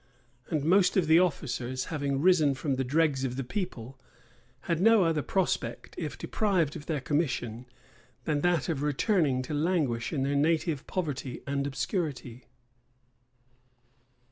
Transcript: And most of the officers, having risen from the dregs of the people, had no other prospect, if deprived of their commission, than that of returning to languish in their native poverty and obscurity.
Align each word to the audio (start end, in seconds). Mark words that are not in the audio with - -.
And 0.49 0.65
most 0.65 0.97
of 0.97 1.05
the 1.05 1.19
officers, 1.19 1.85
having 1.93 2.21
risen 2.21 2.55
from 2.55 2.73
the 2.75 2.83
dregs 2.83 3.23
of 3.23 3.35
the 3.35 3.43
people, 3.43 3.99
had 4.61 4.81
no 4.81 5.03
other 5.03 5.21
prospect, 5.21 5.93
if 5.95 6.17
deprived 6.17 6.75
of 6.75 6.87
their 6.87 6.99
commission, 7.01 7.67
than 8.23 8.41
that 8.41 8.67
of 8.67 8.81
returning 8.81 9.43
to 9.43 9.53
languish 9.53 10.11
in 10.11 10.23
their 10.23 10.33
native 10.35 10.87
poverty 10.87 11.43
and 11.45 11.67
obscurity. 11.67 12.45